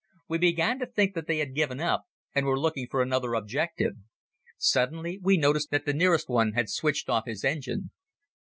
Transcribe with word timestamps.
We 0.27 0.39
began 0.39 0.79
to 0.79 0.87
think 0.87 1.13
that 1.13 1.27
they 1.27 1.37
had 1.37 1.53
given 1.53 1.79
up 1.79 2.05
and 2.33 2.47
were 2.47 2.59
looking 2.59 2.87
for 2.89 3.03
another 3.03 3.35
objective. 3.35 3.97
Suddenly 4.57 5.19
we 5.21 5.37
noticed 5.37 5.69
that 5.69 5.85
the 5.85 5.93
nearest 5.93 6.27
one 6.27 6.53
had 6.53 6.69
switched 6.71 7.07
off 7.07 7.25
his 7.27 7.43
engine. 7.45 7.91